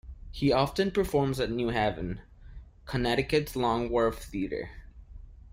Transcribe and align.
He 0.31 0.51
often 0.51 0.89
performs 0.89 1.39
at 1.39 1.51
New 1.51 1.69
Haven, 1.69 2.21
Connecticut's 2.87 3.55
Long 3.55 3.87
Wharf 3.91 4.17
Theatre. 4.17 4.71